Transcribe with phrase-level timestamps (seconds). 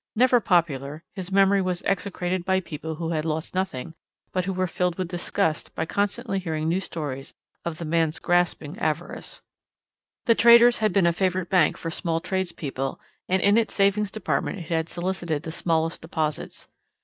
[0.15, 3.93] Never popular, his memory was execrated by people who had lost nothing,
[4.33, 7.35] but who were filled with disgust by constantly hearing new stories
[7.65, 9.43] of the man's grasping avarice.
[10.25, 14.57] The Traders' had been a favorite bank for small tradespeople, and in its savings department
[14.57, 16.67] it had solicited the smallest deposits.